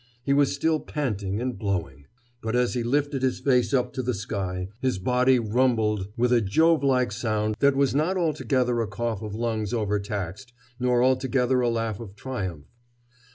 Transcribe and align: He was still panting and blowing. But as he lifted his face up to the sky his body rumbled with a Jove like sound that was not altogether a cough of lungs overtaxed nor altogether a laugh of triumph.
He 0.23 0.33
was 0.33 0.51
still 0.55 0.79
panting 0.79 1.39
and 1.39 1.59
blowing. 1.59 2.07
But 2.41 2.55
as 2.55 2.73
he 2.73 2.81
lifted 2.81 3.21
his 3.21 3.39
face 3.39 3.71
up 3.71 3.93
to 3.93 4.01
the 4.01 4.15
sky 4.15 4.69
his 4.79 4.97
body 4.97 5.37
rumbled 5.37 6.07
with 6.17 6.33
a 6.33 6.41
Jove 6.41 6.83
like 6.83 7.11
sound 7.11 7.55
that 7.59 7.75
was 7.75 7.93
not 7.93 8.17
altogether 8.17 8.81
a 8.81 8.87
cough 8.87 9.21
of 9.21 9.35
lungs 9.35 9.75
overtaxed 9.75 10.53
nor 10.79 11.03
altogether 11.03 11.61
a 11.61 11.69
laugh 11.69 11.99
of 11.99 12.15
triumph. 12.15 12.65